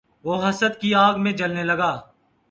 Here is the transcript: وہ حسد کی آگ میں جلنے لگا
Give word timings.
وہ 0.25 0.35
حسد 0.43 0.79
کی 0.81 0.93
آگ 0.95 1.21
میں 1.23 1.31
جلنے 1.31 1.63
لگا 1.63 1.91